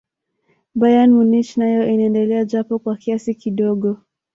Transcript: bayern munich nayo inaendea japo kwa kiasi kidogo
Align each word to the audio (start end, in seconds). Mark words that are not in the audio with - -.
bayern 0.79 1.09
munich 1.17 1.51
nayo 1.57 1.87
inaendea 1.89 2.45
japo 2.45 2.79
kwa 2.79 2.97
kiasi 2.97 3.35
kidogo 3.35 3.97